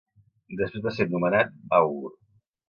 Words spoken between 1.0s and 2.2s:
nomenat àugur.